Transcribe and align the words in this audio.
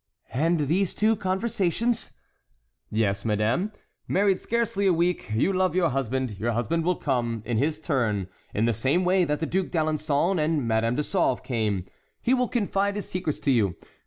"And 0.33 0.61
these 0.61 0.95
two 0.95 1.15
conversations"— 1.15 2.13
"Yes, 2.89 3.23
madame; 3.23 3.71
married 4.07 4.41
scarcely 4.41 4.87
a 4.87 4.93
week, 4.93 5.31
you 5.35 5.53
love 5.53 5.75
your 5.75 5.89
husband; 5.89 6.39
your 6.39 6.53
husband 6.53 6.83
will 6.85 6.95
come, 6.95 7.43
in 7.45 7.57
his 7.59 7.79
turn, 7.79 8.27
in 8.51 8.65
the 8.65 8.73
same 8.73 9.05
way 9.05 9.25
that 9.25 9.39
the 9.41 9.45
Duc 9.45 9.67
d'Alençon 9.67 10.43
and 10.43 10.67
Madame 10.67 10.95
de 10.95 11.03
Sauve 11.03 11.43
came. 11.43 11.85
He 12.19 12.33
will 12.33 12.47
confide 12.47 12.95
his 12.95 13.07
secrets 13.07 13.39
to 13.41 13.51
you. 13.51 13.75